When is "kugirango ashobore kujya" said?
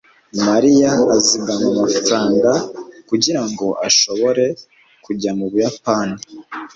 3.09-5.31